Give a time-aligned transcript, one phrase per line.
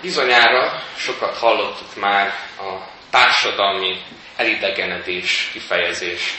[0.00, 2.26] Bizonyára sokat hallottuk már
[2.58, 4.02] a társadalmi
[4.36, 6.36] elidegenedés kifejezést.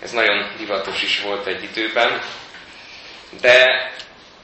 [0.00, 2.20] Ez nagyon divatos is volt egy időben,
[3.40, 3.90] de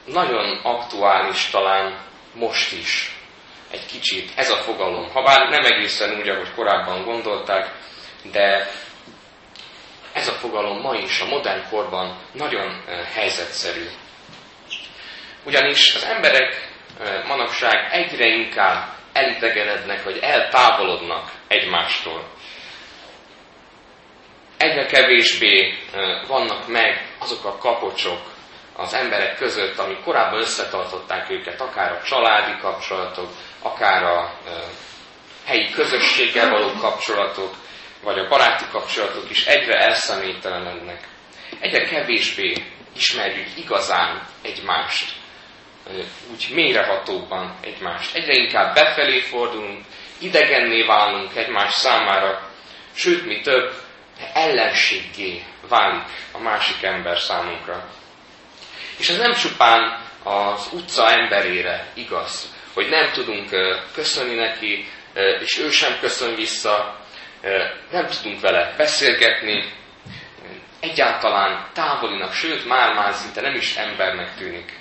[0.05, 2.01] nagyon aktuális talán
[2.33, 3.15] most is
[3.71, 5.09] egy kicsit ez a fogalom.
[5.09, 7.71] Habár nem egészen úgy, ahogy korábban gondolták,
[8.31, 8.71] de
[10.13, 12.83] ez a fogalom ma is a modern korban nagyon
[13.13, 13.85] helyzetszerű.
[15.43, 16.68] Ugyanis az emberek
[17.27, 22.23] manapság egyre inkább elidegenednek, vagy eltávolodnak egymástól.
[24.57, 25.77] Egyre kevésbé
[26.27, 28.21] vannak meg azok a kapocsok
[28.75, 33.29] az emberek között, amik korábban összetartották őket, akár a családi kapcsolatok,
[33.61, 34.33] akár a
[35.45, 37.53] helyi közösséggel való kapcsolatok,
[38.03, 41.07] vagy a baráti kapcsolatok is egyre elszemélytelenednek.
[41.59, 42.53] Egyre kevésbé
[42.95, 45.18] ismerjük igazán egymást
[46.31, 48.15] úgy mélyrehatóbban egymást.
[48.15, 49.85] Egyre inkább befelé fordulunk,
[50.19, 52.49] idegenné válunk egymás számára,
[52.93, 53.73] sőt, mi több,
[54.33, 57.89] ellenséggé válik a másik ember számunkra.
[58.97, 63.49] És ez nem csupán az utca emberére igaz, hogy nem tudunk
[63.93, 64.87] köszönni neki,
[65.39, 66.99] és ő sem köszön vissza,
[67.91, 69.73] nem tudunk vele beszélgetni,
[70.79, 74.78] egyáltalán távolinak, sőt, már-már szinte nem is embernek tűnik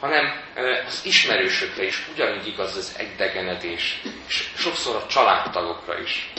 [0.00, 0.42] hanem
[0.86, 6.32] az ismerősökre is ugyanúgy igaz az egydegenedés, és sokszor a családtagokra is.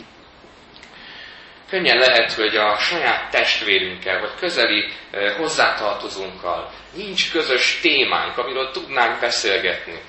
[1.70, 4.92] Könnyen lehet, hogy a saját testvérünkkel, vagy közeli
[5.38, 10.02] hozzátartozónkkal nincs közös témánk, amiről tudnánk beszélgetni,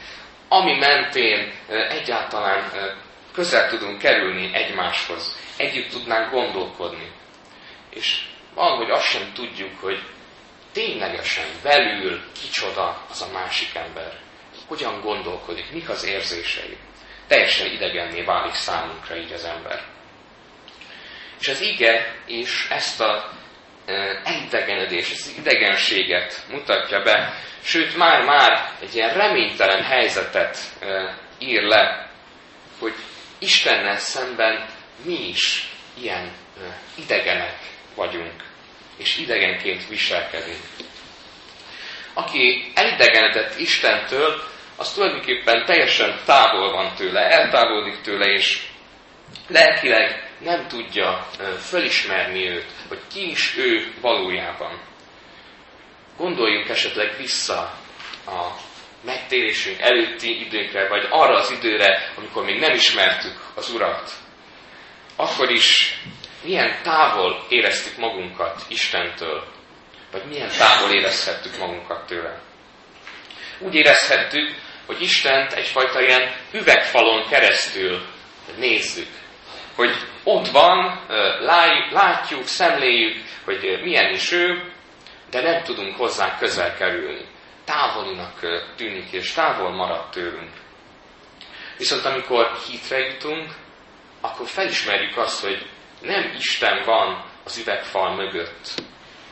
[0.48, 2.70] ami mentén egyáltalán
[3.33, 7.12] közel tudunk kerülni egymáshoz, együtt tudnánk gondolkodni.
[7.91, 8.23] És
[8.55, 10.03] valahogy azt sem tudjuk, hogy
[10.73, 14.12] ténylegesen belül kicsoda az a másik ember.
[14.67, 16.77] Hogyan gondolkodik, mik az érzései.
[17.27, 19.83] Teljesen idegenné válik számunkra így az ember.
[21.41, 23.33] És az ige és ezt a
[23.86, 23.92] e,
[24.24, 32.11] elidegenedés, ezt az idegenséget mutatja be, sőt már-már egy ilyen reménytelen helyzetet e, ír le,
[32.79, 32.95] hogy
[33.39, 34.67] Istennel szemben
[35.05, 37.58] mi is ilyen e, idegenek
[37.95, 38.42] vagyunk
[38.97, 40.63] és idegenként viselkedünk.
[42.14, 44.42] Aki elidegenedett Istentől,
[44.77, 48.63] az tulajdonképpen teljesen távol van tőle, eltávolodik tőle, és
[49.48, 51.29] lelkileg nem tudja
[51.61, 54.81] fölismerni őt, hogy ki is ő valójában.
[56.17, 57.75] Gondoljunk esetleg vissza
[58.27, 58.70] a
[59.05, 64.11] megtérésünk előtti időkre, vagy arra az időre, amikor még nem ismertük az Urat.
[65.17, 65.98] Akkor is
[66.42, 69.47] milyen távol éreztük magunkat Istentől,
[70.13, 72.41] vagy milyen távol érezhettük magunkat tőle.
[73.58, 74.55] Úgy érezhettük,
[74.86, 78.07] hogy Istent egyfajta ilyen üvegfalon keresztül
[78.57, 79.08] nézzük.
[79.75, 79.95] Hogy
[80.25, 81.07] ott van,
[81.91, 84.73] látjuk, szemléljük, hogy milyen is ő,
[85.31, 87.25] de nem tudunk hozzá közel kerülni.
[87.64, 88.41] Távolinak
[88.77, 90.51] tűnik, és távol marad tőlünk.
[91.79, 93.51] Viszont amikor hitre jutunk,
[94.20, 95.67] akkor felismerjük azt, hogy
[96.02, 98.68] nem Isten van az üvegfal mögött,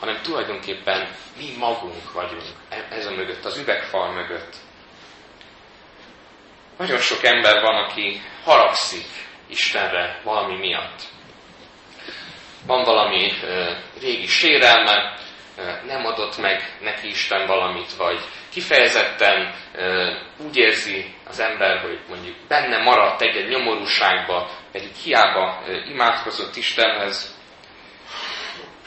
[0.00, 4.54] hanem tulajdonképpen mi magunk vagyunk e- ez a mögött, az üvegfal mögött.
[6.78, 9.06] Nagyon sok ember van, aki haragszik
[9.46, 11.02] Istenre valami miatt.
[12.66, 13.32] Van valami
[14.00, 15.18] régi sérelme,
[15.86, 18.20] nem adott meg neki Isten valamit, vagy
[18.50, 19.54] kifejezetten
[20.36, 27.38] úgy érzi az ember, hogy mondjuk benne maradt egy-egy nyomorúságba, pedig hiába imádkozott Istenhez.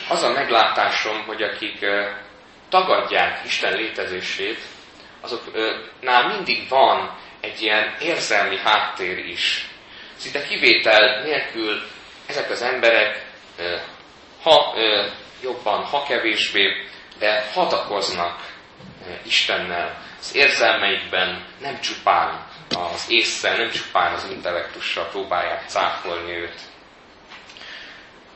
[0.09, 1.85] Az a meglátásom, hogy akik
[2.69, 4.59] tagadják Isten létezését,
[5.21, 9.67] azoknál mindig van egy ilyen érzelmi háttér is.
[10.15, 11.81] Szinte kivétel nélkül
[12.27, 13.25] ezek az emberek,
[14.41, 14.75] ha
[15.41, 16.87] jobban, ha kevésbé,
[17.19, 18.52] de hatakoznak
[19.25, 20.01] Istennel.
[20.19, 26.61] Az érzelmeikben nem csupán az észre, nem csupán az intellektussal próbálják cáfolni őt.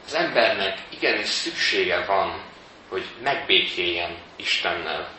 [0.05, 2.41] Az embernek igenis szüksége van,
[2.89, 5.09] hogy megbékéljen Istennel.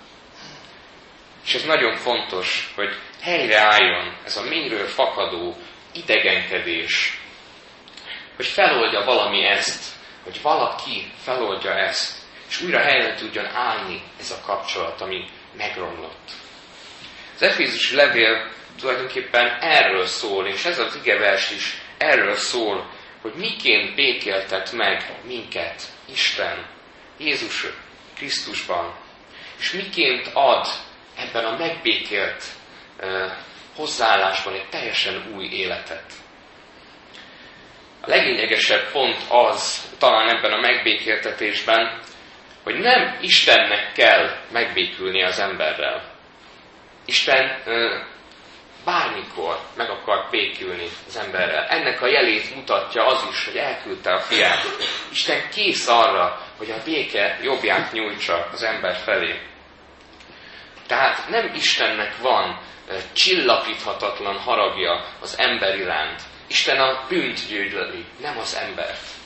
[1.45, 5.57] És ez nagyon fontos, hogy helyreálljon ez a mélyről fakadó
[5.93, 7.21] idegenkedés,
[8.37, 9.85] hogy feloldja valami ezt,
[10.25, 12.17] hogy valaki feloldja ezt,
[12.49, 16.31] és újra helyre tudjon állni ez a kapcsolat, ami megromlott.
[17.35, 18.51] Az Efézusi levél
[18.81, 22.91] tulajdonképpen erről szól, és ez az igevers is erről szól,
[23.23, 26.67] hogy miként békéltet meg minket Isten,
[27.19, 27.67] Jézus
[28.17, 28.95] Krisztusban,
[29.59, 30.67] és miként ad
[31.17, 32.45] ebben a megbékélt
[33.77, 36.13] hozzáállásban egy teljesen új életet.
[38.01, 42.01] A leglényegesebb pont az, talán ebben a megbékéltetésben,
[42.69, 46.03] hogy nem Istennek kell megbékülni az emberrel.
[47.05, 47.63] Isten
[48.85, 51.65] bármikor meg akar békülni az emberrel.
[51.65, 54.65] Ennek a jelét mutatja az is, hogy elküldte a fiát.
[55.11, 59.41] Isten kész arra, hogy a béke jobbját nyújtsa az ember felé.
[60.87, 62.61] Tehát nem Istennek van
[63.13, 66.23] csillapíthatatlan haragja az ember iránt.
[66.47, 69.18] Isten a bűnt gyűlöli, nem az embert.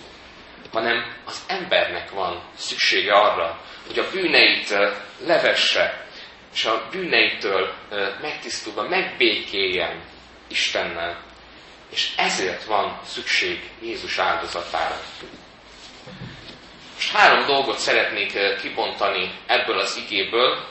[0.72, 4.76] Hanem az embernek van szüksége arra, hogy a bűneit
[5.26, 6.06] levesse,
[6.54, 7.74] és a bűneitől
[8.20, 10.00] megtisztulva megbékéljen
[10.48, 11.22] Istennel.
[11.90, 15.00] És ezért van szükség Jézus áldozatára.
[16.94, 20.66] Most három dolgot szeretnék kibontani ebből az igéből.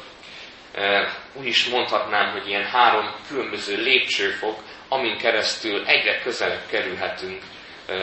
[1.34, 4.60] Úgy is mondhatnám, hogy ilyen három különböző lépcsőfok,
[4.90, 7.42] amin keresztül egyre közelebb kerülhetünk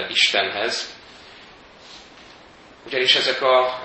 [0.08, 0.97] Istenhez.
[2.86, 3.82] Ugyanis ezek a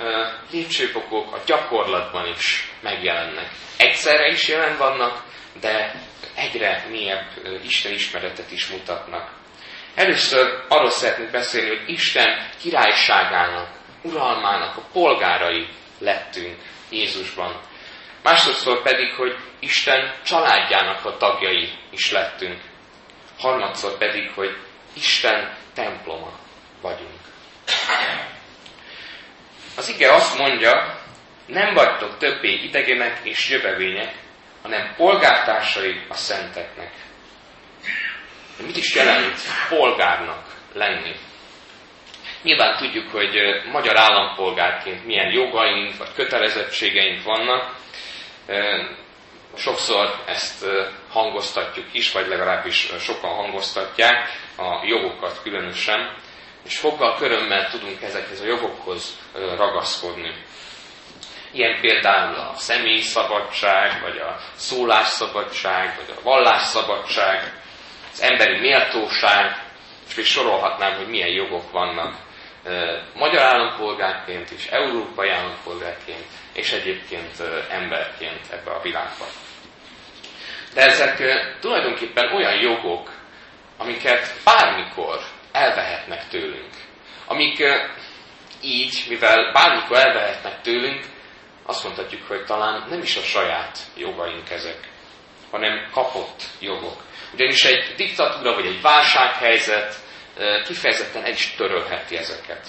[0.51, 3.49] lépcsőfokok a gyakorlatban is megjelennek.
[3.77, 5.23] Egyszerre is jelen vannak,
[5.59, 5.93] de
[6.35, 7.31] egyre mélyebb
[7.63, 9.31] Isten ismeretet is mutatnak.
[9.95, 13.69] Először arról szeretnék beszélni, hogy Isten királyságának,
[14.01, 15.67] uralmának a polgárai
[15.99, 16.57] lettünk
[16.89, 17.61] Jézusban.
[18.23, 22.61] Másodszor pedig, hogy Isten családjának a tagjai is lettünk.
[23.39, 24.57] Harmadszor pedig, hogy
[24.93, 26.31] Isten temploma
[26.81, 27.19] vagyunk.
[29.75, 30.99] Az ige azt mondja,
[31.45, 34.13] nem vagytok többé idegenek és jövevények,
[34.61, 36.91] hanem polgártársai a szenteknek.
[38.57, 39.39] De mit is jelent
[39.69, 41.15] polgárnak lenni?
[42.41, 43.35] Nyilván tudjuk, hogy
[43.71, 47.75] magyar állampolgárként milyen jogaink vagy kötelezettségeink vannak.
[49.55, 50.65] Sokszor ezt
[51.09, 56.15] hangoztatjuk is, vagy legalábbis sokan hangoztatják, a jogokat különösen,
[56.65, 59.17] és fokkal körömmel tudunk ezekhez a jogokhoz
[59.57, 60.33] ragaszkodni.
[61.51, 67.61] Ilyen például a személyi szabadság, vagy a szólásszabadság, vagy a vallásszabadság,
[68.13, 69.63] az emberi méltóság,
[70.07, 72.15] és még sorolhatnám, hogy milyen jogok vannak
[73.13, 77.39] magyar állampolgárként is, európai állampolgárként, és egyébként
[77.69, 79.27] emberként ebbe a világban.
[80.73, 81.23] De ezek
[81.59, 83.09] tulajdonképpen olyan jogok,
[83.77, 85.19] amiket bármikor
[85.53, 86.73] elvehetnek tőlünk.
[87.25, 87.63] Amik
[88.61, 91.05] így, mivel bármikor elvehetnek tőlünk,
[91.65, 94.89] azt mondhatjuk, hogy talán nem is a saját jogaink ezek,
[95.51, 97.03] hanem kapott jogok.
[97.33, 99.95] Ugyanis egy diktatúra vagy egy válsághelyzet
[100.65, 102.67] kifejezetten el is törölheti ezeket.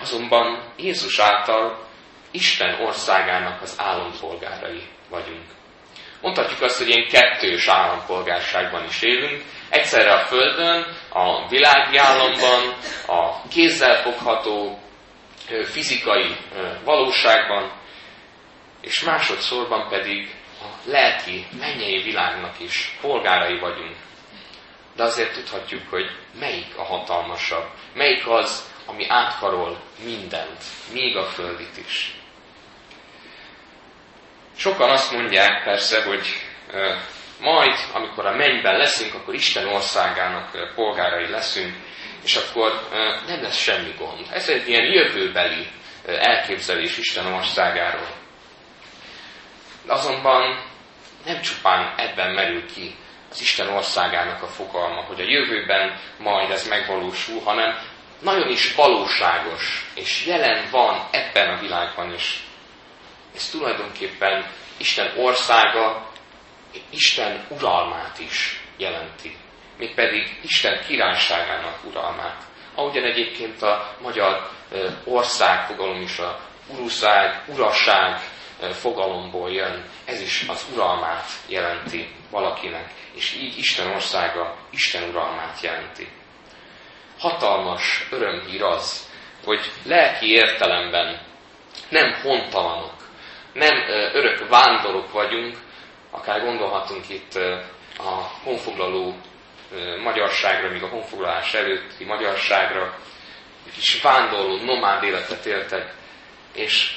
[0.00, 1.86] Azonban Jézus által
[2.30, 5.46] Isten országának az állampolgárai vagyunk.
[6.20, 12.76] Mondhatjuk azt, hogy ilyen kettős állampolgárságban is élünk, egyszerre a Földön, a világi államban,
[13.06, 14.78] a kézzelfogható
[15.64, 16.36] fizikai
[16.84, 17.72] valóságban,
[18.80, 23.96] és másodszorban pedig a lelki, mennyei világnak is polgárai vagyunk.
[24.96, 30.62] De azért tudhatjuk, hogy melyik a hatalmasabb, melyik az, ami átkarol mindent,
[30.92, 32.14] még a földit is.
[34.58, 36.26] Sokan azt mondják persze, hogy
[37.40, 41.74] majd, amikor a mennyben leszünk, akkor Isten országának polgárai leszünk,
[42.24, 42.88] és akkor
[43.26, 44.26] nem lesz semmi gond.
[44.32, 45.66] Ez egy ilyen jövőbeli
[46.06, 48.08] elképzelés Isten országáról.
[49.86, 50.64] Azonban
[51.24, 52.94] nem csupán ebben merül ki
[53.30, 57.78] az Isten országának a fogalma, hogy a jövőben majd ez megvalósul, hanem
[58.20, 62.47] nagyon is valóságos, és jelen van ebben a világban is.
[63.38, 66.10] Ez tulajdonképpen Isten országa,
[66.90, 69.36] Isten uralmát is jelenti
[69.78, 72.42] mégpedig Isten királyságának uralmát.
[72.74, 74.50] Ahogyan egyébként a magyar
[75.04, 78.20] ország fogalom is a uruszág, uraság
[78.72, 86.08] fogalomból jön, ez is az uralmát jelenti valakinek, és így Isten országa Isten uralmát jelenti.
[87.18, 89.08] Hatalmas örömhír az,
[89.44, 91.20] hogy lelki értelemben
[91.88, 92.97] nem hontalanok,
[93.58, 95.56] nem örök vándorok vagyunk,
[96.10, 97.34] akár gondolhatunk itt
[97.98, 99.14] a honfoglaló
[100.02, 102.98] magyarságra, míg a honfoglalás előtti magyarságra,
[103.66, 105.94] egy kis vándorló, nomád életet éltek,
[106.54, 106.96] és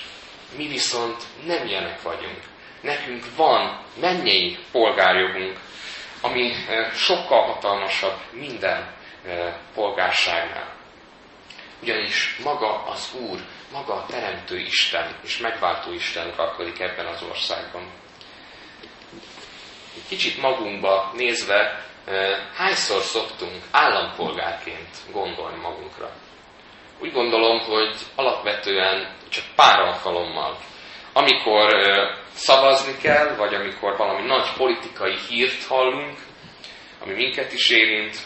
[0.58, 2.40] mi viszont nem ilyenek vagyunk.
[2.82, 5.60] Nekünk van mennyei polgárjogunk,
[6.22, 6.54] ami
[6.94, 8.94] sokkal hatalmasabb minden
[9.74, 10.74] polgárságnál.
[11.82, 13.40] Ugyanis maga az Úr,
[13.72, 17.92] maga a Teremtő Isten és megváltó Isten uralkodik ebben az országban.
[20.08, 21.86] kicsit magunkba nézve,
[22.56, 26.12] hányszor szoktunk állampolgárként gondolni magunkra.
[27.00, 30.58] Úgy gondolom, hogy alapvetően csak pár alkalommal,
[31.14, 31.72] amikor
[32.34, 36.18] szavazni kell, vagy amikor valami nagy politikai hírt hallunk,
[37.00, 38.18] ami minket is érint,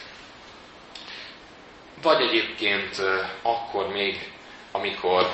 [2.01, 2.95] vagy egyébként
[3.41, 4.33] akkor még,
[4.75, 5.33] amikor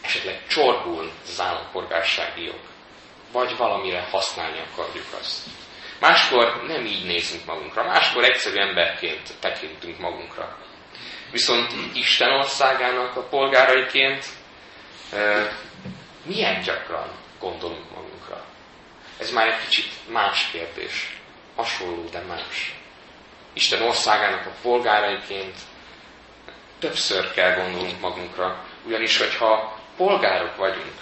[0.00, 2.60] esetleg csorbul az állampolgársági jog,
[3.32, 5.46] vagy valamire használni akarjuk azt.
[6.00, 10.56] Máskor nem így nézünk magunkra, máskor egyszerű emberként tekintünk magunkra.
[11.30, 14.26] Viszont Isten országának a polgáraiként
[16.24, 17.08] milyen gyakran
[17.40, 18.44] gondolunk magunkra?
[19.18, 21.16] Ez már egy kicsit más kérdés.
[21.56, 22.74] Hasonló, de más.
[23.52, 25.54] Isten országának a polgáraiként
[26.82, 30.94] többször kell gondolnunk magunkra, ugyanis, hogyha polgárok vagyunk,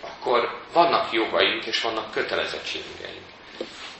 [0.00, 3.24] akkor vannak jogaink és vannak kötelezettségeink.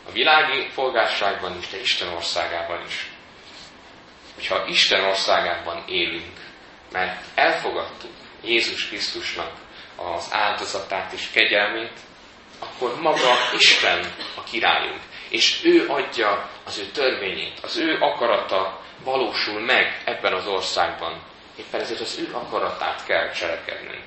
[0.08, 3.10] A világi polgárságban is, de Isten országában is.
[4.34, 6.38] Hogyha Isten országában élünk,
[6.92, 9.52] mert elfogadtuk Jézus Krisztusnak
[9.96, 11.98] az áldozatát és kegyelmét,
[12.58, 19.60] akkor maga Isten a királyunk, és ő adja az ő törvényét, az ő akarata valósul
[19.60, 21.22] meg ebben az országban.
[21.56, 24.04] Éppen ezért az ő akaratát kell cselekednünk.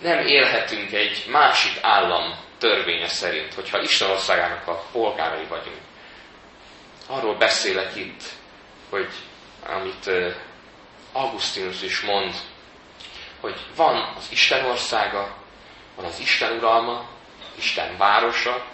[0.00, 5.80] Nem élhetünk egy másik állam törvénye szerint, hogyha Isten országának a polgárai vagyunk.
[7.06, 8.22] Arról beszélek itt,
[8.90, 9.08] hogy
[9.66, 10.10] amit
[11.12, 12.34] Augustinus is mond,
[13.40, 15.36] hogy van az Isten országa,
[15.96, 17.08] van az Isten uralma,
[17.58, 18.64] Isten városa,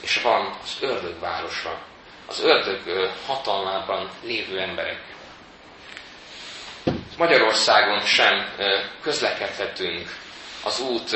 [0.00, 1.78] és van az ördög városa,
[2.26, 5.00] az ördög hatalmában lévő emberek.
[7.16, 8.48] Magyarországon sem
[9.02, 10.08] közlekedhetünk
[10.64, 11.10] az út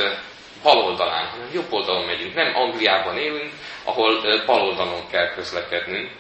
[0.62, 2.35] bal oldalán, hanem jobb oldalon megyünk.
[2.35, 3.53] Nem Angliában élünk,
[3.85, 6.11] ahol bal oldalon kell közlekednünk,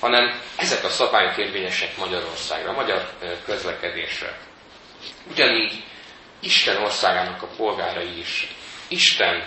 [0.00, 3.08] hanem ezek a szabályok érvényesek Magyarországra, magyar
[3.44, 4.38] közlekedésre.
[5.30, 5.84] Ugyanígy
[6.40, 8.54] Isten országának a polgárai is
[8.88, 9.44] Isten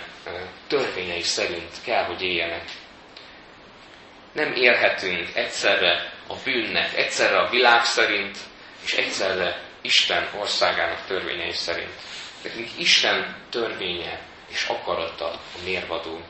[0.66, 2.64] törvényei szerint kell, hogy éljenek.
[4.32, 8.38] Nem élhetünk egyszerre a bűnnek, egyszerre a világ szerint,
[8.84, 11.94] és egyszerre Isten országának törvényei szerint.
[12.42, 16.20] Nekünk Isten törvénye és akarata a mérvadó.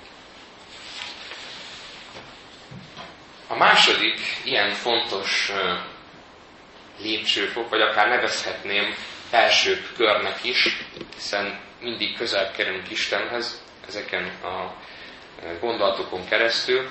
[3.49, 5.53] A második ilyen fontos
[6.99, 8.95] lépcsőfok, vagy akár nevezhetném
[9.31, 10.77] első körnek is,
[11.15, 14.75] hiszen mindig közel kerülünk Istenhez ezeken a
[15.61, 16.91] gondolatokon keresztül.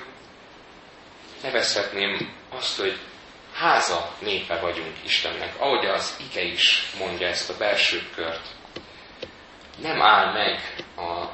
[1.42, 2.98] Nevezhetném azt, hogy
[3.52, 8.46] háza népe vagyunk Istennek, ahogy az ige is mondja ezt a belső kört.
[9.78, 11.26] Nem áll meg a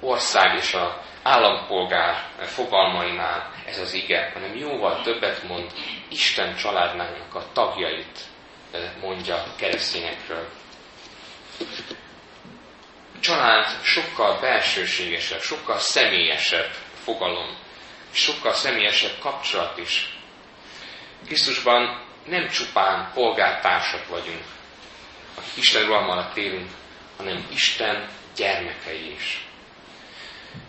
[0.00, 5.72] ország és a állampolgár fogalmainál ez az ige, hanem jóval többet mond
[6.08, 8.18] Isten családnának a tagjait
[9.00, 10.48] mondja keresztényekről.
[13.24, 16.70] Család sokkal belsőségesebb, sokkal személyesebb
[17.04, 17.56] fogalom,
[18.12, 20.18] sokkal személyesebb kapcsolat is.
[21.26, 24.44] Krisztusban nem csupán polgártársak vagyunk,
[25.34, 26.70] akik Isten alatt élünk,
[27.16, 29.46] hanem Isten gyermekei is.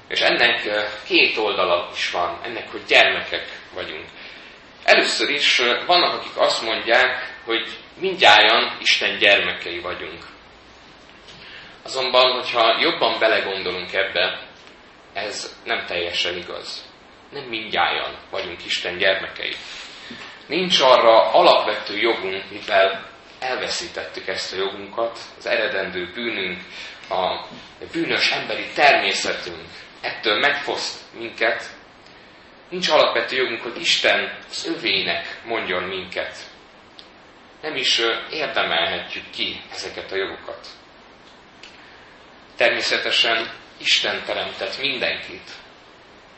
[0.08, 0.70] És ennek
[1.06, 4.06] két oldala is van, ennek, hogy gyermekek vagyunk.
[4.84, 10.34] Először is vannak, akik azt mondják, hogy mindjárt Isten gyermekei vagyunk.
[11.86, 14.48] Azonban, hogyha jobban belegondolunk ebbe,
[15.14, 16.94] ez nem teljesen igaz.
[17.32, 19.54] Nem mindjárt vagyunk Isten gyermekei.
[20.48, 26.60] Nincs arra alapvető jogunk, mivel elveszítettük ezt a jogunkat, az eredendő bűnünk,
[27.10, 27.48] a
[27.92, 29.68] bűnös emberi természetünk
[30.02, 31.64] ettől megfoszt minket,
[32.70, 36.38] nincs alapvető jogunk, hogy Isten az övének mondjon minket.
[37.62, 38.02] Nem is
[38.32, 40.68] érdemelhetjük ki ezeket a jogokat.
[42.56, 45.52] Természetesen Isten teremtett mindenkit,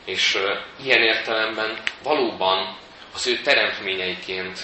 [0.04, 0.38] és
[0.82, 2.76] ilyen értelemben valóban
[3.14, 4.58] az ő teremtményeiként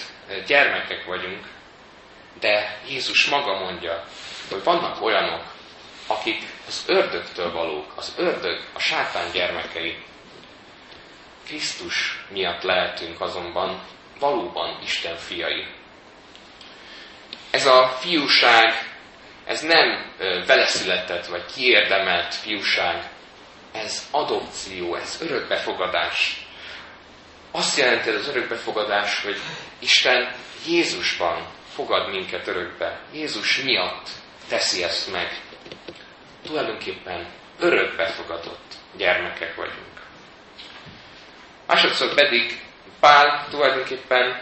[0.47, 1.45] gyermekek vagyunk,
[2.39, 4.05] de Jézus maga mondja,
[4.49, 5.43] hogy vannak olyanok,
[6.07, 10.03] akik az ördögtől valók, az ördög, a sátán gyermekei.
[11.45, 13.81] Krisztus miatt lehetünk azonban
[14.19, 15.65] valóban Isten fiai.
[17.51, 18.94] Ez a fiúság,
[19.45, 20.13] ez nem
[20.47, 23.09] veleszületett vagy kiérdemelt fiúság,
[23.71, 26.47] ez adopció, ez örökbefogadás.
[27.51, 29.37] Azt jelenti az örökbefogadás, hogy
[29.79, 30.35] Isten
[30.67, 32.99] Jézusban fogad minket örökbe.
[33.13, 34.09] Jézus miatt
[34.49, 35.41] teszi ezt meg.
[36.43, 37.27] Tulajdonképpen
[37.59, 40.01] örökbefogadott gyermekek vagyunk.
[41.67, 42.61] Másodszor pedig
[42.99, 44.41] Pál tulajdonképpen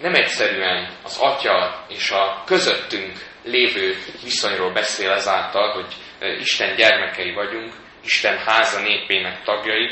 [0.00, 5.94] nem egyszerűen az atya és a közöttünk lévő viszonyról beszél ezáltal, hogy
[6.38, 7.72] Isten gyermekei vagyunk,
[8.04, 9.90] Isten háza népének tagjai,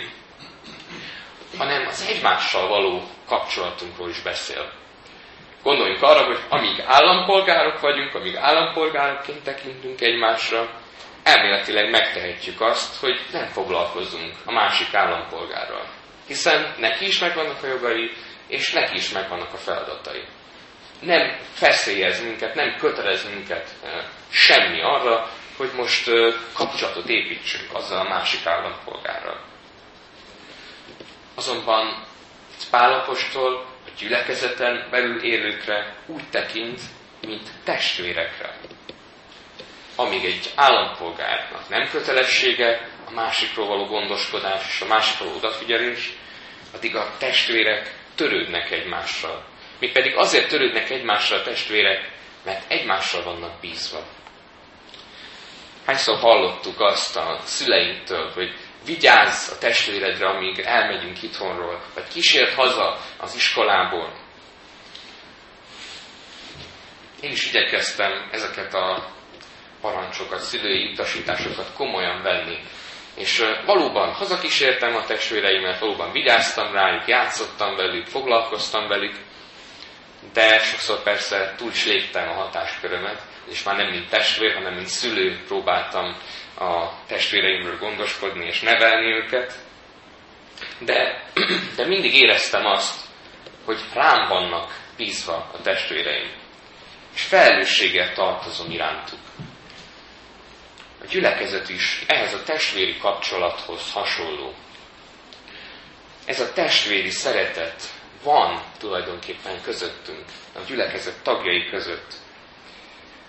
[1.58, 4.72] hanem az egymással való kapcsolatunkról is beszél.
[5.62, 10.70] Gondoljunk arra, hogy amíg állampolgárok vagyunk, amíg állampolgárokként tekintünk egymásra,
[11.22, 15.86] elméletileg megtehetjük azt, hogy nem foglalkozunk a másik állampolgárral.
[16.26, 18.10] Hiszen neki is megvannak a jogai,
[18.48, 20.22] és neki is megvannak a feladatai.
[21.00, 23.74] Nem feszélyez minket, nem kötelez minket
[24.28, 26.10] semmi arra, hogy most
[26.52, 29.40] kapcsolatot építsünk azzal a másik állampolgárral.
[31.34, 32.08] Azonban
[32.70, 36.80] Pálapostól a gyülekezeten belül élőkre úgy tekint,
[37.20, 38.56] mint testvérekre.
[39.96, 46.12] Amíg egy állampolgárnak nem kötelessége a másikról való gondoskodás és a másikról odafigyelés,
[46.74, 49.44] addig a testvérek törődnek egymással.
[49.80, 52.10] Mi pedig azért törődnek egymással a testvérek,
[52.44, 54.02] mert egymással vannak bízva.
[55.86, 62.98] Hányszor hallottuk azt a szüleinktől, hogy vigyázz a testvéredre, amíg elmegyünk itthonról, vagy kísért haza
[63.18, 64.12] az iskolából.
[67.20, 69.08] Én is igyekeztem ezeket a
[69.80, 72.58] parancsokat, szülői utasításokat komolyan venni.
[73.14, 79.14] És valóban hazakísértem a testvéreimet, valóban vigyáztam rájuk, játszottam velük, foglalkoztam velük,
[80.32, 84.86] de sokszor persze túl is léptem a hatáskörömet, és már nem mint testvér, hanem mint
[84.86, 86.16] szülő próbáltam
[86.58, 89.54] a testvéreimről gondoskodni és nevelni őket.
[90.78, 91.24] De,
[91.76, 93.00] de mindig éreztem azt,
[93.64, 96.30] hogy rám vannak bízva a testvéreim,
[97.14, 99.18] és felelősséggel tartozom irántuk.
[101.02, 104.54] A gyülekezet is ehhez a testvéri kapcsolathoz hasonló.
[106.24, 107.82] Ez a testvéri szeretet
[108.22, 112.12] van tulajdonképpen közöttünk, a gyülekezet tagjai között.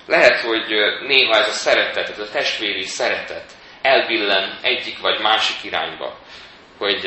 [0.06, 0.68] Lehet, hogy
[1.08, 3.52] néha ez a szeretet, ez a testvéri szeretet
[3.82, 6.18] elbillen egyik vagy másik irányba,
[6.78, 7.06] hogy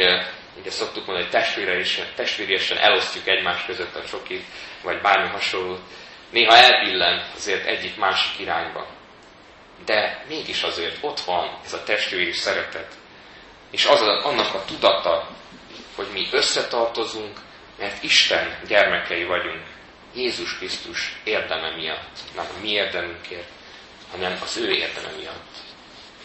[0.59, 4.45] ugye szoktuk mondani, hogy testvéresen, testvéresen elosztjuk egymás között a csokit,
[4.83, 5.79] vagy bármi hasonló.
[6.31, 8.87] Néha elbillen azért egyik másik irányba.
[9.85, 12.93] De mégis azért ott van ez a testvéri szeretet.
[13.71, 15.29] És az annak a tudata,
[15.97, 17.39] hogy mi összetartozunk,
[17.79, 19.63] mert Isten gyermekei vagyunk.
[20.15, 23.49] Jézus Krisztus érdeme miatt, nem a mi érdemünkért,
[24.11, 25.57] hanem az ő érdeme miatt.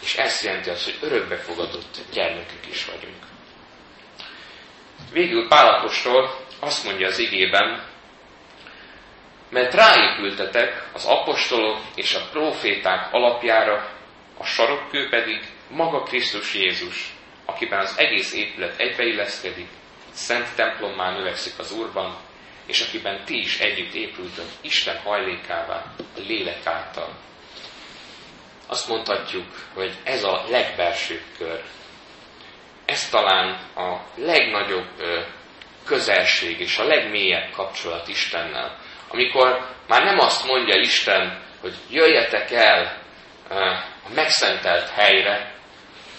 [0.02, 3.24] És ez jelenti azt, hogy örökbefogadott gyermekük is vagyunk.
[5.12, 7.88] Végül Pálapostól azt mondja az igében,
[9.48, 13.90] mert ráépültetek az apostolok és a proféták alapjára,
[14.38, 19.68] a sarokkő pedig maga Krisztus Jézus, akiben az egész épület egybeilleszkedik,
[20.12, 22.16] szent templommá növekszik az Úrban,
[22.66, 27.16] és akiben ti is együtt épültök Isten hajlékává, a lélek által.
[28.66, 31.62] Azt mondhatjuk, hogy ez a legbelsőbb kör.
[32.84, 34.88] Ez talán a legnagyobb
[35.84, 38.78] közelség és a legmélyebb kapcsolat Istennel.
[39.08, 43.02] Amikor már nem azt mondja Isten, hogy jöjjetek el
[44.04, 45.54] a megszentelt helyre,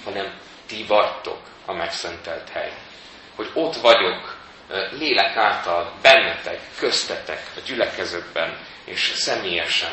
[0.03, 2.73] hanem ti vagytok a megszentelt hely.
[3.41, 4.37] Hogy ott vagyok
[4.91, 9.91] lélek által bennetek, köztetek, a gyülekezetben és személyesen.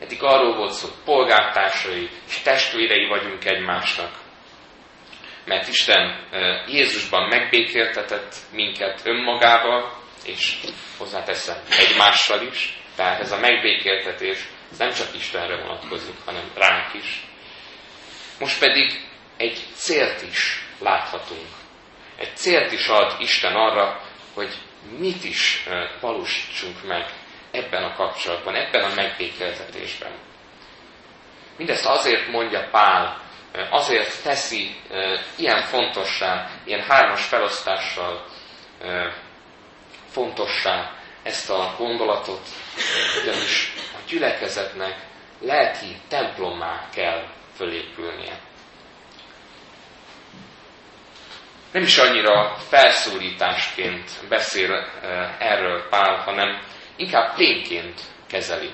[0.00, 4.10] Eddig arról volt szó, polgártársai és testvérei vagyunk egymásnak.
[5.44, 6.28] Mert Isten
[6.66, 10.56] Jézusban megbékéltetett minket önmagával, és
[10.98, 12.78] hozzáteszem egymással is.
[12.94, 17.24] Tehát ez a megbékéltetés ez nem csak Istenre vonatkozik, hanem ránk is.
[18.38, 21.64] Most pedig egy célt is láthatunk
[22.18, 24.00] egy célt is ad Isten arra,
[24.34, 24.54] hogy
[24.98, 25.66] mit is
[26.00, 27.06] valósítsunk meg
[27.50, 30.12] ebben a kapcsolatban, ebben a megbékéltetésben.
[31.56, 33.20] Mindezt azért mondja Pál,
[33.70, 34.76] azért teszi
[35.36, 38.26] ilyen fontossá, ilyen hármas felosztással
[40.10, 40.90] fontossá
[41.22, 42.48] ezt a gondolatot,
[43.22, 45.06] ugyanis a gyülekezetnek
[45.40, 47.26] lelki templommá kell
[47.56, 48.40] fölépülnie.
[51.76, 56.62] Nem is annyira felszólításként beszél eh, erről Pál, hanem
[56.96, 58.70] inkább tényként kezeli.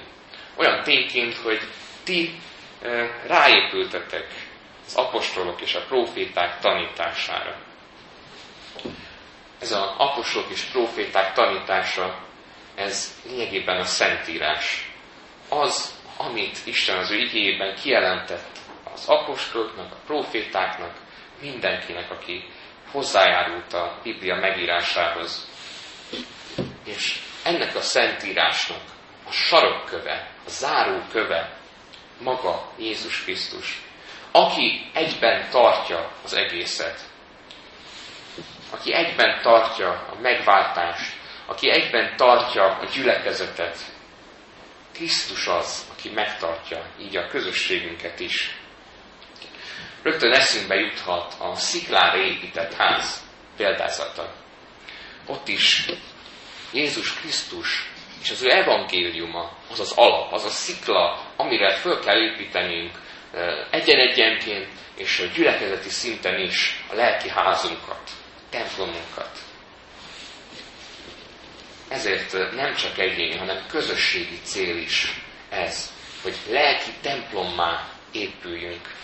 [0.56, 1.60] Olyan tényként, hogy
[2.04, 2.34] ti
[2.82, 4.26] eh, ráépültetek
[4.86, 7.56] az apostolok és a proféták tanítására.
[9.60, 12.18] Ez az apostolok és proféták tanítása,
[12.74, 14.90] ez lényegében a Szentírás.
[15.48, 18.58] Az, amit Isten az ő igényében kijelentett
[18.94, 20.92] az apostoloknak, a profétáknak,
[21.40, 22.44] mindenkinek, aki
[22.92, 25.48] hozzájárult a Biblia megírásához.
[26.84, 28.82] És ennek a szentírásnak
[29.26, 31.56] a sarokköve, a záróköve
[32.20, 33.82] maga Jézus Krisztus,
[34.32, 37.00] aki egyben tartja az egészet,
[38.70, 41.12] aki egyben tartja a megváltást,
[41.46, 43.76] aki egyben tartja a gyülekezetet.
[44.92, 48.61] Krisztus az, aki megtartja így a közösségünket is.
[50.02, 53.24] Rögtön eszünkbe juthat a sziklára épített ház
[53.56, 54.34] példázata.
[55.26, 55.84] Ott is
[56.72, 57.90] Jézus Krisztus
[58.22, 62.90] és az ő evangéliuma az az alap, az a szikla, amire föl kell építenünk
[63.70, 68.10] egyen-egyenként, és a gyülekezeti szinten is a lelki házunkat,
[68.50, 69.38] templomunkat.
[71.88, 79.00] Ezért nem csak egyéni, hanem közösségi cél is ez, hogy lelki templommá épüljünk.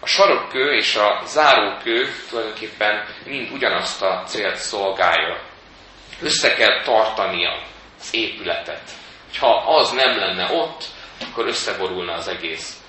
[0.00, 5.40] A sarokkő és a zárókő tulajdonképpen mind ugyanazt a célt szolgálja.
[6.22, 7.62] Össze kell tartania
[8.00, 8.90] az épületet.
[9.38, 10.84] Ha az nem lenne ott,
[11.22, 12.82] akkor összeborulna az egész.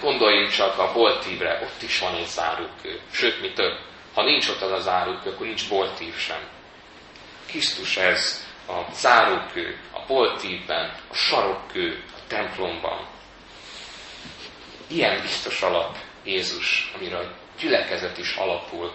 [0.00, 3.00] Gondoljunk csak a boltívre, ott is van egy zárókő.
[3.12, 3.78] Sőt, mi több,
[4.14, 6.40] ha nincs ott az a zárókő, akkor nincs boltív sem.
[7.46, 13.06] Krisztus ez a zárókő, a boltívben, a sarokkő, a templomban.
[14.86, 18.92] Ilyen biztos alap Jézus, amire a gyülekezet is alapul.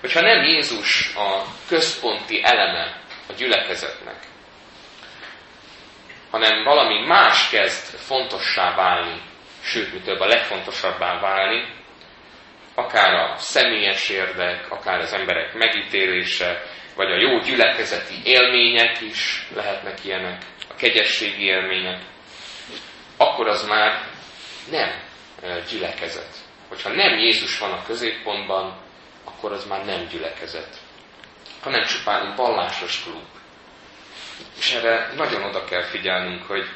[0.00, 4.16] Hogyha nem Jézus a központi eleme a gyülekezetnek,
[6.30, 9.20] hanem valami más kezd fontossá válni,
[9.62, 11.74] sőt, mi több a legfontosabbá válni,
[12.74, 16.62] akár a személyes érdek, akár az emberek megítélése,
[16.94, 22.00] vagy a jó gyülekezeti élmények is lehetnek ilyenek, a kegyességi élmények,
[23.16, 24.04] akkor az már
[24.70, 25.07] nem
[25.70, 26.36] gyülekezet.
[26.68, 28.76] Hogyha nem Jézus van a középpontban,
[29.24, 30.76] akkor az már nem gyülekezet,
[31.62, 33.24] hanem csupán egy vallásos klub.
[34.58, 36.68] És erre nagyon oda kell figyelnünk, hogy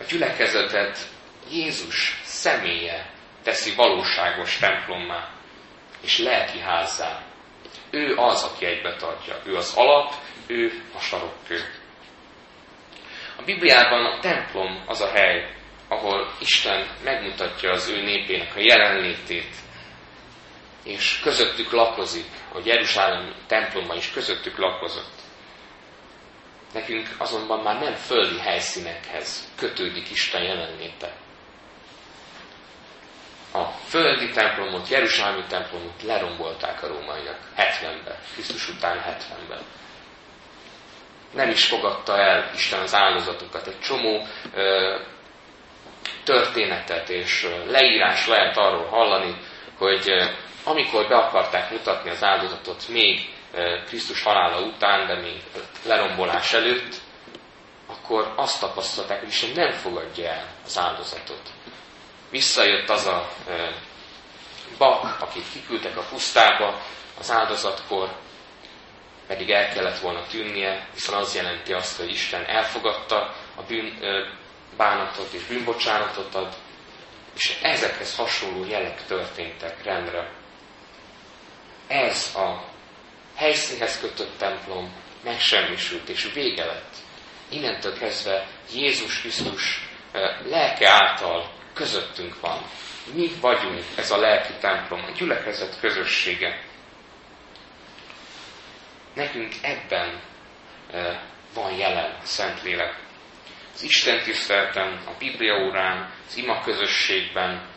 [0.00, 0.98] a gyülekezetet
[1.50, 3.10] Jézus személye
[3.42, 5.28] teszi valóságos templommá
[6.02, 7.22] és lelki házzá.
[7.90, 9.40] Ő az, aki egybe tartja.
[9.44, 10.12] Ő az alap,
[10.46, 11.60] ő a sarokkő.
[13.36, 15.61] A Bibliában a templom az a hely,
[15.92, 19.54] ahol Isten megmutatja az ő népének a jelenlétét,
[20.84, 25.20] és közöttük lakozik, hogy Jeruzsálem templomban is közöttük lakozott.
[26.72, 31.12] Nekünk azonban már nem földi helyszínekhez kötődik Isten jelenléte.
[33.52, 39.62] A földi templomot, Jeruzsálemi templomot lerombolták a rómaiak 70-ben, Krisztus után 70-ben.
[41.32, 43.66] Nem is fogadta el Isten az áldozatokat.
[43.66, 44.26] Egy csomó
[46.24, 49.36] történetet és leírás lehet arról hallani,
[49.78, 50.08] hogy
[50.64, 53.30] amikor be akarták mutatni az áldozatot még
[53.86, 55.42] Krisztus halála után, de még
[55.84, 56.94] lerombolás előtt,
[57.86, 61.50] akkor azt tapasztalták, hogy Isten nem fogadja el az áldozatot.
[62.30, 63.28] Visszajött az a
[64.78, 66.80] bak, akit kiküldtek a pusztába
[67.18, 68.08] az áldozatkor,
[69.26, 73.98] pedig el kellett volna tűnnie, hiszen az jelenti azt, hogy Isten elfogadta a bűn,
[74.76, 76.54] bánatot és bűnbocsánatot ad,
[77.34, 80.30] és ezekhez hasonló jelek történtek rendre.
[81.86, 82.64] Ez a
[83.34, 86.94] helyszínhez kötött templom megsemmisült, és vége lett.
[87.48, 89.88] Innentől kezdve Jézus Krisztus
[90.44, 92.62] lelke által közöttünk van.
[93.14, 96.62] Mi vagyunk ez a lelki templom, a gyülekezet közössége.
[99.14, 100.20] Nekünk ebben
[101.54, 102.98] van jelen a Szentlélek
[103.74, 107.70] az Isten tisztelten, a Biblia órán, az ima közösségben,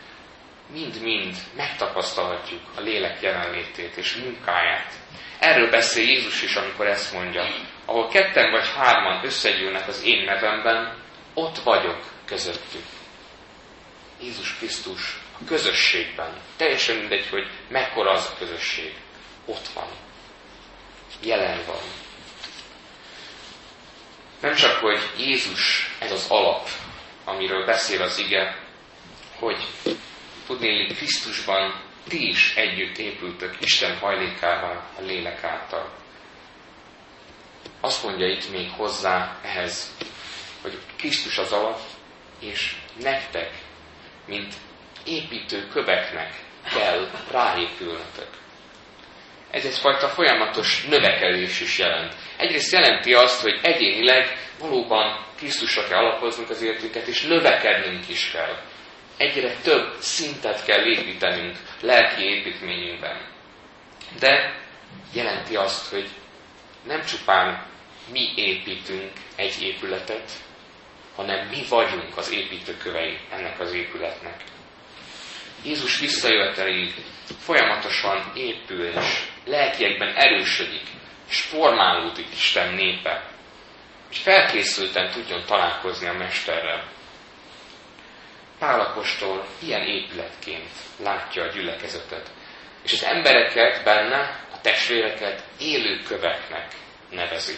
[0.71, 4.93] mind-mind megtapasztalhatjuk a lélek jelenlétét és munkáját.
[5.39, 7.47] Erről beszél Jézus is, amikor ezt mondja.
[7.85, 11.03] Ahol ketten vagy hárman összegyűlnek az én nevemben,
[11.33, 12.85] ott vagyok közöttük.
[14.21, 16.41] Jézus Krisztus a közösségben.
[16.57, 18.93] Teljesen mindegy, hogy mekkora az a közösség.
[19.45, 19.87] Ott van.
[21.23, 22.04] Jelen van.
[24.45, 26.69] Nem csak, hogy Jézus ez az alap,
[27.23, 28.57] amiről beszél az ige,
[29.39, 29.67] hogy
[30.47, 35.93] tudnéli Krisztusban ti is együtt épültök Isten hajlékával, a lélek által.
[37.81, 39.95] Azt mondja itt még hozzá ehhez,
[40.61, 41.79] hogy Krisztus az alap,
[42.39, 43.51] és nektek,
[44.25, 44.53] mint
[45.05, 48.44] építő köveknek kell ráépülnötök.
[49.55, 52.13] Ez egyfajta folyamatos növekedés is jelent.
[52.37, 58.61] Egyrészt jelenti azt, hogy egyénileg valóban Krisztusra kell alapoznunk az életünket, és növekednünk is kell.
[59.17, 63.31] egyre több szintet kell építenünk lelki építményünkben.
[64.19, 64.61] De
[65.13, 66.07] jelenti azt, hogy
[66.87, 67.65] nem csupán
[68.11, 70.31] mi építünk egy épületet,
[71.15, 74.43] hanem mi vagyunk az építőkövei ennek az épületnek.
[75.63, 76.93] Jézus visszajöveteléig
[77.39, 80.83] folyamatosan épül és lelkiekben erősödik,
[81.29, 83.29] és formálódik Isten népe,
[84.07, 86.83] hogy felkészülten tudjon találkozni a Mesterrel.
[88.59, 90.69] Pálapostól ilyen épületként
[91.03, 92.29] látja a gyülekezetet,
[92.83, 96.73] és az embereket benne, a testvéreket élő köveknek
[97.09, 97.55] nevezi.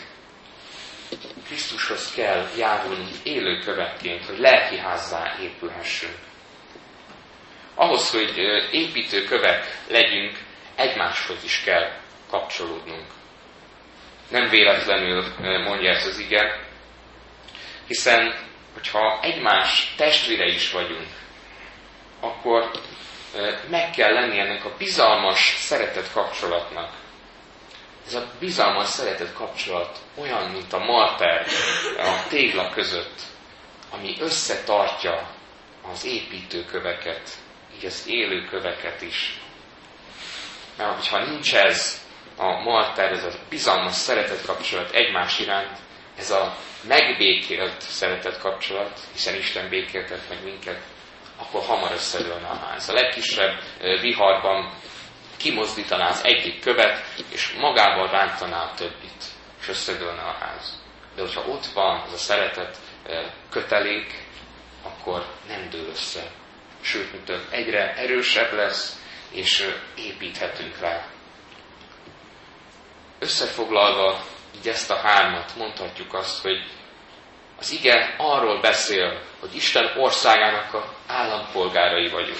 [1.46, 6.16] Krisztushoz kell járulni élő kövekként, hogy lelkiházzá épülhessünk.
[7.76, 8.38] Ahhoz, hogy
[8.72, 10.38] építő kövek legyünk,
[10.78, 11.92] egymáshoz is kell
[12.30, 13.06] kapcsolódnunk.
[14.30, 16.66] Nem véletlenül mondja ezt az ige,
[17.88, 21.08] hiszen hogyha egymás testvére is vagyunk,
[22.20, 22.72] akkor
[23.70, 26.92] meg kell lenni ennek a bizalmas, szeretett kapcsolatnak.
[28.08, 31.46] Ez a bizalmas, szeretett kapcsolat olyan, mint a marter
[31.98, 33.22] a tégla között,
[33.90, 35.30] ami összetartja
[35.92, 37.30] az építőköveket,
[37.78, 39.40] így az élőköveket is.
[40.78, 42.06] Mert hogyha nincs ez
[42.38, 45.78] a marter, ez a bizalmas szeretett kapcsolat egymás iránt,
[46.18, 46.56] ez a
[46.88, 50.82] megbékélt szeretett kapcsolat, hiszen Isten békéltet meg minket,
[51.38, 52.90] akkor hamar összedőlne a ház.
[52.90, 53.60] A legkisebb
[54.02, 54.74] viharban
[55.38, 59.24] kimozdítaná az egyik követ, és magával rántaná a többit,
[59.62, 60.82] és összedőlne a ház.
[61.16, 62.78] De hogyha ott van az a szeretet
[63.50, 64.26] kötelék,
[64.84, 66.32] akkor nem dől össze.
[66.82, 71.06] Sőt, mint egyre erősebb lesz, és építhetünk rá.
[73.20, 76.64] Összefoglalva így ezt a hármat mondhatjuk azt, hogy
[77.60, 82.40] az ige arról beszél, hogy Isten országának a állampolgárai vagyunk.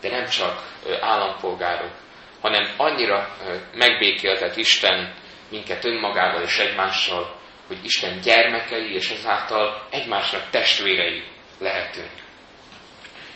[0.00, 0.62] De nem csak
[1.00, 1.92] állampolgárok,
[2.40, 3.36] hanem annyira
[3.74, 5.14] megbékéltet Isten
[5.50, 11.22] minket önmagával és egymással, hogy Isten gyermekei, és ezáltal egymásnak testvérei
[11.58, 12.10] lehetünk.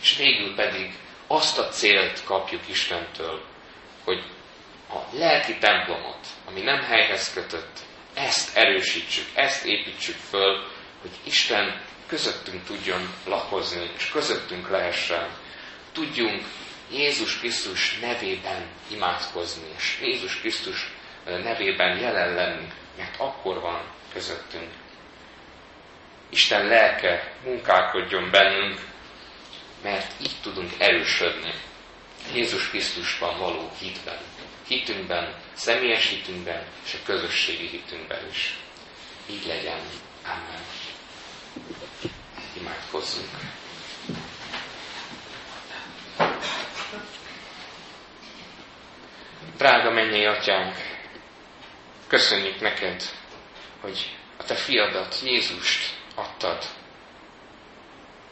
[0.00, 0.94] És végül pedig
[1.26, 3.42] azt a célt kapjuk Istentől,
[4.04, 4.22] hogy
[4.90, 7.78] a lelki templomot, ami nem helyhez kötött,
[8.14, 10.64] ezt erősítsük, ezt építsük föl,
[11.00, 15.28] hogy Isten közöttünk tudjon lakozni, és közöttünk lehessen.
[15.92, 16.42] Tudjunk
[16.90, 20.92] Jézus Krisztus nevében imádkozni, és Jézus Krisztus
[21.24, 23.82] nevében jelen lenni, mert akkor van
[24.12, 24.70] közöttünk.
[26.28, 28.80] Isten lelke munkálkodjon bennünk,
[29.85, 31.55] mert így tudunk erősödni
[32.33, 34.18] Jézus Krisztusban való hitben.
[34.66, 38.59] Hitünkben, személyes hitünkben és a közösségi hitünkben is.
[39.31, 39.79] Így legyen.
[40.25, 40.62] Amen.
[42.57, 43.29] Imádkozzunk.
[49.57, 50.75] Drága mennyei atyánk,
[52.07, 53.03] köszönjük neked,
[53.81, 56.64] hogy a te fiadat, Jézust adtad.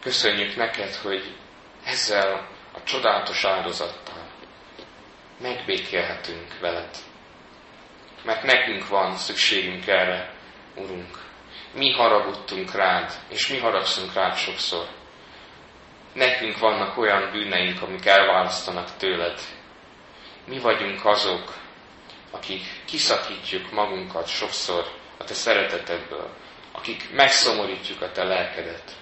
[0.02, 1.36] Köszönjük neked, hogy
[1.84, 4.30] ezzel a csodálatos áldozattal
[5.40, 6.96] megbékélhetünk veled.
[8.24, 10.34] Mert nekünk van szükségünk erre,
[10.76, 11.18] Urunk.
[11.74, 14.86] Mi haragudtunk rád, és mi haragszunk rád sokszor.
[16.12, 19.40] Nekünk vannak olyan bűneink, amik elválasztanak tőled.
[20.46, 21.54] Mi vagyunk azok,
[22.30, 24.84] akik kiszakítjuk magunkat sokszor
[25.18, 26.30] a te szeretetedből,
[26.72, 29.01] akik megszomorítjuk a te lelkedet.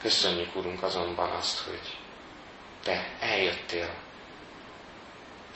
[0.00, 1.96] Köszönjük, Urunk, azonban azt, hogy
[2.84, 3.94] Te eljöttél,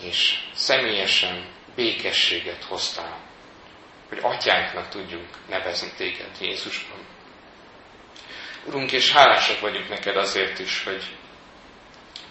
[0.01, 3.19] és személyesen békességet hoztál,
[4.09, 6.99] hogy atyánknak tudjunk nevezni Téged Jézusban.
[8.67, 11.17] Urunk, és hálásak vagyunk neked azért is, hogy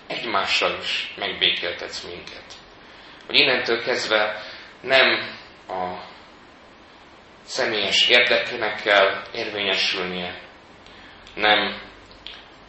[0.08, 2.54] egymással is megbékéltetsz minket.
[3.26, 4.42] Hogy innentől kezdve
[4.82, 6.12] nem a
[7.44, 10.42] személyes érdekének kell érvényesülnie,
[11.36, 11.82] nem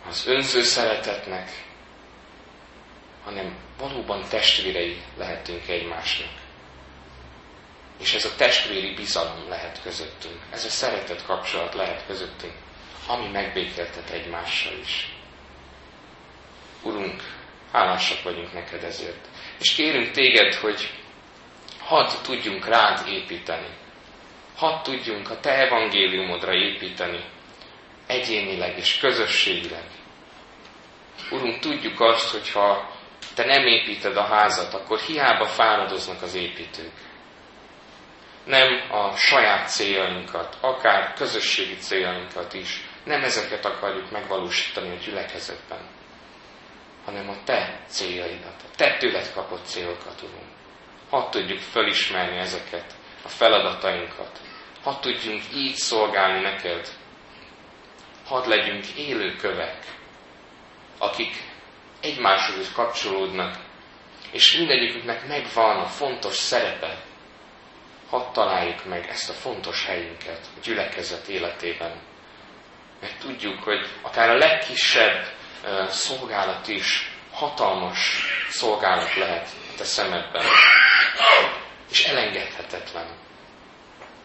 [0.08, 1.50] az önző szeretetnek,
[3.24, 6.30] hanem valóban testvérei lehetünk egymásnak.
[8.00, 12.54] És ez a testvéri bizalom lehet közöttünk, ez a szeretet kapcsolat lehet közöttünk,
[13.06, 15.12] ami megbékéltet egymással is.
[16.82, 17.22] Urunk,
[17.72, 19.28] hálásak vagyunk neked ezért.
[19.58, 20.90] És kérünk téged, hogy
[21.80, 23.68] hadd tudjunk rád építeni.
[24.56, 27.24] Hadd tudjunk a te evangéliumodra építeni,
[28.06, 29.84] egyénileg és közösségileg.
[31.30, 32.90] Urunk, tudjuk azt, hogy ha
[33.34, 36.92] te nem építed a házat, akkor hiába fáradoznak az építők.
[38.44, 45.88] nem a saját céljainkat, akár közösségi céljainkat is, nem ezeket akarjuk megvalósítani a gyülekezetben,
[47.04, 50.52] hanem a te céljaidat, a te tőled kapott célokat, Urunk.
[51.10, 54.40] Hadd tudjuk fölismerni ezeket, a feladatainkat.
[54.82, 56.88] Hadd tudjunk így szolgálni neked.
[58.24, 59.84] Hadd legyünk élő kövek,
[60.98, 61.52] akik
[62.00, 63.56] egymáshoz kapcsolódnak,
[64.30, 66.96] és mindegyikünknek megvan a fontos szerepe.
[68.10, 71.92] Hadd találjuk meg ezt a fontos helyünket a gyülekezet életében.
[73.00, 75.26] Mert tudjuk, hogy akár a legkisebb
[75.88, 80.44] szolgálat is hatalmas szolgálat lehet a te szemedben.
[81.90, 83.23] És elengedhetetlen.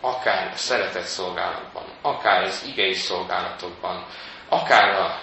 [0.01, 4.05] Akár a szeretett szolgálatban, akár az igei szolgálatokban,
[4.49, 5.21] akár a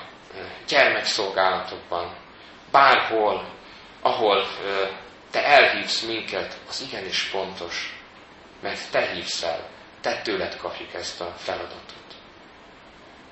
[0.66, 2.14] gyermekszolgálatokban,
[2.70, 3.48] bárhol,
[4.00, 4.46] ahol
[5.30, 8.00] te elhívsz minket, az igenis fontos,
[8.62, 9.68] mert te hívsz el,
[10.00, 12.14] te tőled kapjuk ezt a feladatot.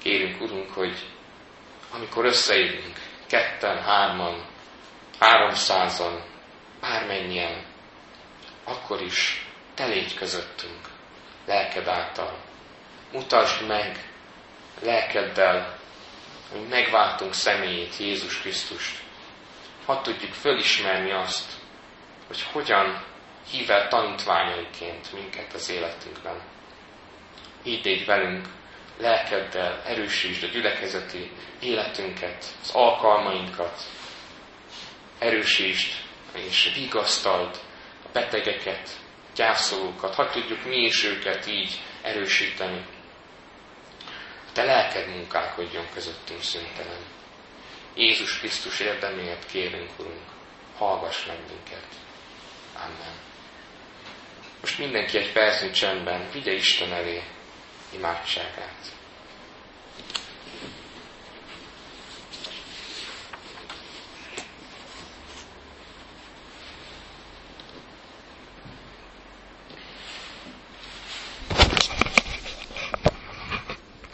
[0.03, 1.09] Kérünk, Urunk, hogy
[1.93, 4.47] amikor összeérünk, ketten, hárman,
[5.21, 6.25] háromszázan,
[6.81, 7.65] bármennyien,
[8.65, 10.94] akkor is te légy közöttünk,
[11.47, 12.39] lelked által.
[13.13, 14.11] Mutasd meg
[14.83, 15.79] lelkeddel,
[16.53, 19.03] hogy megváltunk személyét, Jézus Krisztust.
[19.87, 21.53] Hadd tudjuk fölismerni azt,
[22.27, 23.05] hogy hogyan
[23.51, 26.43] hív el tanítványaiként minket az életünkben.
[27.63, 28.47] Így velünk,
[28.99, 31.31] lelkeddel erősítsd a gyülekezeti
[31.61, 33.81] életünket, az alkalmainkat,
[35.19, 35.93] erősítsd
[36.35, 37.61] és vigasztald
[38.05, 38.91] a betegeket,
[39.35, 42.87] gyászolókat, hadd tudjuk mi is őket így erősíteni.
[44.49, 47.01] A te lelked munkálkodjon közöttünk szüntelen.
[47.95, 50.29] Jézus Krisztus érdeméért kérünk, Urunk,
[50.77, 51.87] hallgass meg minket.
[52.77, 53.15] Amen.
[54.61, 57.23] Most mindenki egy percnyi csendben vigye Isten elé
[57.93, 59.04] imádságát.